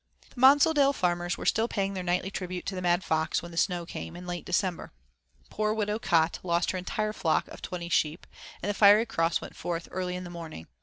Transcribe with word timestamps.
III 0.01 0.29
The 0.33 0.41
Monsaldale 0.41 0.95
farmers 0.95 1.37
were 1.37 1.45
still 1.45 1.67
paying 1.67 1.93
their 1.93 2.01
nightly 2.01 2.31
tribute 2.31 2.65
to 2.65 2.73
the 2.73 2.81
Mad 2.81 3.03
Fox, 3.03 3.43
when 3.43 3.51
the 3.51 3.55
snow 3.55 3.85
came, 3.85 4.15
late 4.15 4.39
in 4.39 4.43
December. 4.45 4.91
Poor 5.51 5.75
Widow 5.75 5.99
Cot 5.99 6.39
lost 6.41 6.71
her 6.71 6.77
entire 6.79 7.13
flock 7.13 7.47
of 7.49 7.61
twenty 7.61 7.87
sheep, 7.87 8.25
and 8.63 8.69
the 8.71 8.73
fiery 8.73 9.05
cross 9.05 9.41
went 9.41 9.55
forth 9.55 9.87
early 9.91 10.15
in 10.15 10.23
the 10.23 10.31
morning. 10.31 10.65